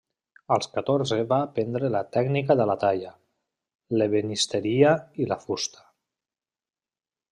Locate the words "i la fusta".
5.25-5.89